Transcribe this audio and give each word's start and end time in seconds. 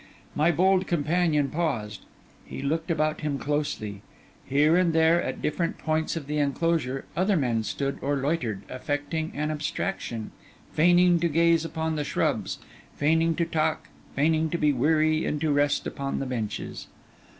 My 0.33 0.49
bold 0.51 0.87
companion 0.87 1.49
paused; 1.49 2.05
he 2.43 2.63
looked 2.63 2.89
about 2.89 3.21
him 3.21 3.37
closely; 3.37 4.01
here 4.47 4.75
and 4.75 4.93
there, 4.93 5.21
at 5.21 5.43
different 5.43 5.77
points 5.77 6.15
of 6.15 6.25
the 6.25 6.39
enclosure, 6.39 7.05
other 7.15 7.37
men 7.37 7.61
stood 7.61 7.99
or 8.01 8.15
loitered, 8.15 8.63
affecting 8.67 9.31
an 9.35 9.51
abstraction, 9.51 10.31
feigning 10.73 11.19
to 11.19 11.27
gaze 11.29 11.63
upon 11.63 11.97
the 11.97 12.03
shrubs, 12.03 12.57
feigning 12.95 13.35
to 13.35 13.45
talk, 13.45 13.89
feigning 14.15 14.49
to 14.49 14.57
be 14.57 14.73
weary 14.73 15.23
and 15.23 15.39
to 15.41 15.51
rest 15.51 15.85
upon 15.85 16.17
the 16.17 16.25
benches. 16.25 16.87